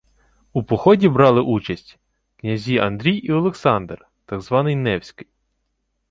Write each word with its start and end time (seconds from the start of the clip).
В 0.55 0.63
поході 0.63 1.09
брали 1.09 1.41
участь 1.41 1.99
князі 2.35 2.77
Андрій 2.77 3.15
і 3.15 3.31
Олександр, 3.31 4.07
так 4.25 4.41
званий 4.41 4.75
Невський 4.75 5.27